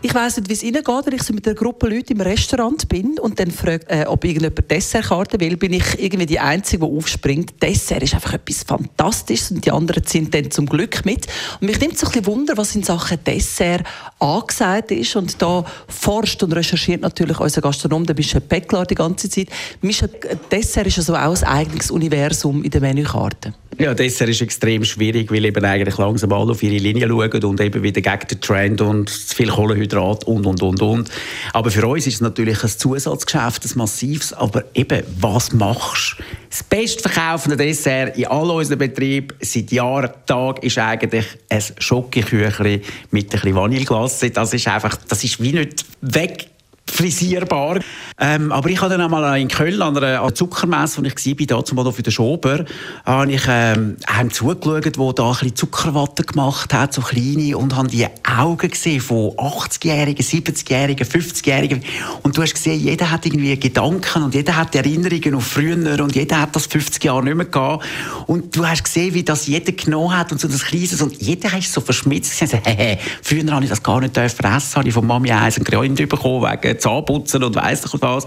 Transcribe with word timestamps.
Ich 0.00 0.14
weiss 0.14 0.36
nicht, 0.36 0.48
wie 0.48 0.52
es 0.52 0.62
Ihnen 0.62 0.84
geht, 0.84 1.06
wenn 1.06 1.12
ich 1.12 1.24
so 1.24 1.34
mit 1.34 1.44
einer 1.44 1.56
Gruppe 1.56 1.88
Leute 1.88 2.12
im 2.12 2.20
Restaurant 2.20 2.88
bin 2.88 3.18
und 3.18 3.40
dann 3.40 3.50
frage, 3.50 3.84
äh, 3.88 4.06
ob 4.06 4.24
irgendjemand 4.24 4.70
Dessertkarte 4.70 5.40
will, 5.40 5.56
bin 5.56 5.72
ich 5.72 5.98
irgendwie 5.98 6.26
die 6.26 6.38
Einzige, 6.38 6.86
die 6.86 6.92
aufspringt. 6.92 7.60
Dessert 7.60 8.04
ist 8.04 8.14
einfach 8.14 8.34
etwas 8.34 8.62
Fantastisches 8.62 9.50
und 9.50 9.66
die 9.66 9.72
anderen 9.72 10.04
sind 10.04 10.32
dann 10.32 10.52
zum 10.52 10.66
Glück 10.66 11.04
mit. 11.04 11.26
Und 11.60 11.66
mich 11.66 11.80
nimmt 11.80 11.98
so 11.98 12.06
ein 12.06 12.12
bisschen 12.12 12.26
Wunder, 12.26 12.56
was 12.56 12.76
in 12.76 12.84
Sachen 12.84 13.18
Dessert 13.24 13.82
angesagt 14.20 14.92
ist. 14.92 15.16
Und 15.16 15.42
da 15.42 15.64
forscht 15.88 16.44
und 16.44 16.52
recherchiert 16.52 17.00
natürlich 17.00 17.40
unser 17.40 17.60
Gastronom, 17.60 18.06
der 18.06 18.14
Michel 18.14 18.40
Peckler, 18.40 18.84
die 18.84 18.94
ganze 18.94 19.28
Zeit. 19.28 19.48
Michel, 19.80 20.10
Dessert 20.52 20.86
ist 20.86 20.98
also 20.98 21.16
auch 21.16 21.36
ein 21.42 21.44
eigenes 21.44 21.90
Universum 21.90 22.62
in 22.62 22.70
der 22.70 22.80
Menükarte. 22.80 23.52
Ja, 23.80 23.94
Dessert 23.94 24.28
ist 24.28 24.42
extrem 24.42 24.84
schwierig, 24.84 25.30
weil 25.30 25.44
eben 25.44 25.64
eigentlich 25.64 25.96
langsam 25.98 26.32
alle 26.32 26.50
auf 26.50 26.62
ihre 26.64 26.78
Linie 26.78 27.06
schauen 27.06 27.44
und 27.44 27.60
eben 27.60 27.80
wieder 27.80 28.00
gegen 28.00 28.28
den 28.28 28.40
Trend 28.40 28.80
und 28.80 29.08
zu 29.08 29.36
viel 29.36 29.56
Kohlenhydrat 29.88 30.24
und, 30.24 30.46
und, 30.46 30.62
und, 30.62 30.82
und. 30.82 31.10
Aber 31.52 31.70
für 31.70 31.86
uns 31.86 32.06
ist 32.06 32.14
es 32.14 32.20
natürlich 32.20 32.62
ein 32.62 32.70
Zusatzgeschäft, 32.70 33.64
ein 33.64 33.78
massives. 33.78 34.32
Aber 34.32 34.64
eben, 34.74 35.02
was 35.20 35.52
machst 35.52 36.16
du? 36.18 36.24
Das 36.50 36.62
bestverkaufende 36.62 37.56
Dessert 37.56 38.16
in 38.16 38.26
all 38.26 38.50
unseren 38.50 38.78
Betrieben 38.78 39.36
seit 39.40 39.70
Jahren 39.70 40.10
Tag 40.26 40.62
ist 40.62 40.78
eigentlich 40.78 41.26
ein 41.48 41.62
Schokoküchli 41.78 42.82
mit 43.10 43.26
ein 43.26 43.28
bisschen 43.30 43.54
Vanilleglace. 43.54 44.32
Das 44.32 44.52
ist 44.54 44.68
einfach, 44.68 44.96
das 45.08 45.24
ist 45.24 45.42
wie 45.42 45.52
nicht 45.52 45.84
weg 46.00 46.48
frisierbar. 46.98 47.78
Ähm, 48.20 48.50
aber 48.50 48.68
ich 48.70 48.80
habe 48.80 48.90
dann 48.90 49.00
einmal 49.00 49.40
in 49.40 49.46
Köln 49.46 49.80
an 49.80 49.96
einer 49.96 50.34
Zuckermesse, 50.34 51.00
wo 51.00 51.06
ich 51.06 51.14
war, 51.14 51.46
dazu 51.46 51.76
mal 51.76 51.92
für 51.92 52.02
den 52.02 52.12
Schober, 52.12 52.64
habe 53.06 53.32
ich 53.32 53.42
ähm, 53.48 53.96
einem 54.06 54.32
zugeschaut, 54.32 54.84
der 54.84 55.12
da 55.12 55.28
ein 55.28 55.32
bisschen 55.32 55.54
Zuckerwatte 55.54 56.24
gemacht 56.24 56.74
hat, 56.74 56.92
so 56.94 57.02
kleine, 57.02 57.56
und 57.56 57.76
habe 57.76 57.86
die 57.86 58.04
Augen 58.24 58.68
gesehen 58.68 59.00
von 59.00 59.30
80-Jährigen, 59.36 60.24
70-Jährigen, 60.24 61.06
50-Jährigen. 61.06 61.84
Und 62.24 62.36
du 62.36 62.42
hast 62.42 62.54
gesehen, 62.54 62.80
jeder 62.80 63.12
hat 63.12 63.24
irgendwie 63.24 63.56
Gedanken 63.56 64.24
und 64.24 64.34
jeder 64.34 64.56
hat 64.56 64.74
Erinnerungen 64.74 65.36
auf 65.36 65.46
früher 65.46 66.02
und 66.02 66.16
jeder 66.16 66.40
hat 66.40 66.56
das 66.56 66.66
50 66.66 67.04
Jahre 67.04 67.22
nicht 67.22 67.36
mehr 67.36 67.46
gehabt. 67.46 67.86
Und 68.26 68.56
du 68.56 68.66
hast 68.66 68.82
gesehen, 68.82 69.14
wie 69.14 69.22
das 69.22 69.46
jeder 69.46 69.70
genommen 69.70 70.16
hat 70.16 70.32
und 70.32 70.40
so 70.40 70.48
das 70.48 70.64
Kleines 70.64 71.00
und 71.00 71.22
jeder 71.22 71.56
ist 71.56 71.72
so 71.72 71.80
verschmitzt. 71.80 72.42
Und 72.42 72.52
hey, 72.52 72.76
hey, 72.76 72.98
früher 73.22 73.52
habe 73.52 73.64
ich 73.64 73.70
das 73.70 73.84
gar 73.84 74.00
nicht 74.00 74.16
fressen, 74.16 74.74
habe 74.74 74.88
ich 74.88 74.94
von 74.94 75.06
Mami 75.06 75.30
eins 75.30 75.56
einen 75.56 75.64
Grind 75.64 76.08
bekommen 76.08 76.42
wegen 76.42 76.80
Zahnputzen 76.88 77.44
und 77.44 77.54
weiss 77.54 77.82
nicht 77.82 78.02
was. 78.02 78.24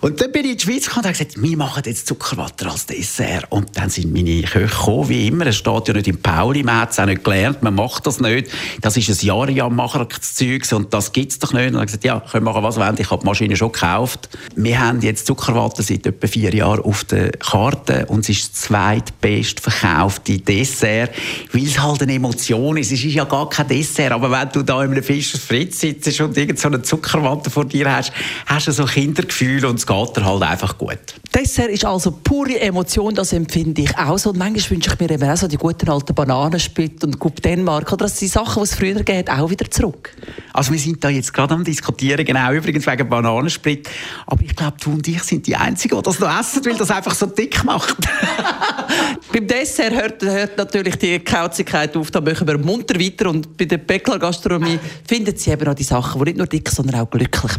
Und 0.00 0.20
dann 0.20 0.32
bin 0.32 0.44
ich 0.44 0.52
in 0.52 0.56
die 0.58 0.64
Schweiz 0.64 0.86
gekommen 0.86 1.04
und 1.04 1.14
habe 1.14 1.18
gesagt, 1.18 1.40
wir 1.40 1.56
machen 1.56 1.82
jetzt 1.86 2.08
Zuckerwatte 2.08 2.68
als 2.68 2.86
Dessert. 2.86 3.46
Und 3.50 3.76
dann 3.76 3.88
sind 3.88 4.12
meine 4.12 4.42
Köche 4.42 4.66
gekommen, 4.66 5.08
wie 5.08 5.28
immer. 5.28 5.46
Es 5.46 5.56
steht 5.56 5.88
ja 5.88 5.94
nicht 5.94 6.08
im 6.08 6.20
Pauli, 6.20 6.62
man 6.64 6.80
hat 6.80 6.90
es 6.90 6.98
auch 6.98 7.06
nicht 7.06 7.22
gelernt, 7.22 7.62
man 7.62 7.74
macht 7.74 8.06
das 8.06 8.18
nicht. 8.18 8.50
Das 8.80 8.96
ist 8.96 9.08
ein 9.08 9.26
Jahr 9.26 9.48
Zeug 9.48 10.72
und 10.72 10.92
das 10.92 11.12
gibt 11.12 11.32
es 11.32 11.38
doch 11.38 11.52
nicht. 11.52 11.68
Und 11.68 11.74
dann 11.74 11.86
gesagt, 11.86 12.04
ja, 12.04 12.20
können 12.20 12.44
machen, 12.44 12.62
was 12.62 12.76
wollen. 12.76 12.96
Ich 12.98 13.10
habe 13.10 13.20
die 13.20 13.26
Maschine 13.26 13.56
schon 13.56 13.70
gekauft. 13.70 14.28
Wir 14.56 14.80
haben 14.80 15.00
jetzt 15.00 15.26
Zuckerwatte 15.26 15.82
seit 15.82 16.06
etwa 16.06 16.26
vier 16.26 16.52
Jahren 16.54 16.80
auf 16.80 17.04
der 17.04 17.30
Karte 17.32 18.06
und 18.06 18.20
es 18.20 18.30
ist 18.30 18.52
das 18.52 18.60
zweitbest 18.62 19.60
verkaufte 19.60 20.38
Dessert, 20.38 21.12
weil 21.52 21.64
es 21.64 21.80
halt 21.80 22.02
eine 22.02 22.14
Emotion 22.14 22.76
ist. 22.76 22.90
Es 22.92 23.04
ist 23.04 23.14
ja 23.14 23.24
gar 23.24 23.48
kein 23.48 23.68
Dessert, 23.68 24.12
aber 24.12 24.30
wenn 24.30 24.48
du 24.50 24.62
da 24.62 24.82
in 24.82 24.90
einem 24.90 25.02
Fischer 25.02 25.38
Fritz 25.38 25.80
sitzt 25.80 26.20
und 26.20 26.36
irgend 26.36 26.58
so 26.58 26.68
Zuckerwatte 26.78 27.50
vor 27.50 27.64
dir 27.64 27.91
hast, 27.92 28.12
hast 28.46 28.68
du 28.68 28.72
so 28.72 28.84
Kindergefühl 28.84 29.64
und 29.64 29.76
es 29.76 29.86
geht 29.86 30.16
dir 30.16 30.24
halt 30.24 30.42
einfach 30.42 30.78
gut. 30.78 30.98
Dessert 31.34 31.70
ist 31.70 31.84
also 31.84 32.10
pure 32.10 32.60
Emotion, 32.60 33.14
das 33.14 33.32
empfinde 33.32 33.82
ich 33.82 33.96
auch 33.96 34.18
so. 34.18 34.30
Und 34.30 34.38
manchmal 34.38 34.70
wünsche 34.70 34.90
ich 34.92 35.00
mir 35.00 35.10
eben 35.10 35.30
auch 35.30 35.36
so 35.36 35.48
die 35.48 35.56
guten 35.56 35.88
alten 35.88 36.14
Bananensplit 36.14 37.02
und 37.04 37.18
Coupe 37.18 37.40
Denmark 37.40 37.90
oder 37.92 38.06
die 38.06 38.26
Sachen, 38.26 38.62
die 38.62 38.64
es 38.64 38.74
früher 38.74 39.02
geht, 39.02 39.30
auch 39.30 39.48
wieder 39.48 39.70
zurück. 39.70 40.14
Also 40.52 40.72
wir 40.72 40.78
sind 40.78 41.02
da 41.02 41.08
jetzt 41.08 41.32
gerade 41.32 41.54
am 41.54 41.64
diskutieren, 41.64 42.24
genau 42.24 42.52
übrigens 42.52 42.86
wegen 42.86 43.08
Bananensplit. 43.08 43.88
Aber 44.26 44.42
ich 44.42 44.54
glaube, 44.54 44.76
du 44.82 44.90
und 44.90 45.08
ich 45.08 45.22
sind 45.22 45.46
die 45.46 45.56
Einzigen, 45.56 45.96
die 45.96 46.02
das 46.02 46.18
noch 46.18 46.38
essen, 46.38 46.64
weil 46.64 46.76
das 46.76 46.90
einfach 46.90 47.14
so 47.14 47.26
dick 47.26 47.64
macht. 47.64 47.96
Beim 49.32 49.46
Dessert 49.46 49.94
hört, 49.94 50.22
hört, 50.22 50.58
natürlich 50.58 50.96
die 50.96 51.18
Kauzigkeit 51.18 51.96
auf, 51.96 52.10
da 52.10 52.20
machen 52.20 52.46
wir 52.46 52.58
munter 52.58 52.98
weiter. 53.00 53.30
Und 53.30 53.56
bei 53.56 53.64
der 53.64 53.78
Bäckler 53.78 54.18
Gastronomie 54.18 54.78
finden 55.08 55.36
sie 55.36 55.50
eben 55.50 55.66
auch 55.66 55.74
die 55.74 55.82
Sachen, 55.82 56.18
die 56.18 56.30
nicht 56.30 56.38
nur 56.38 56.46
dick, 56.46 56.68
sondern 56.68 57.00
auch 57.00 57.10
glücklich 57.10 57.58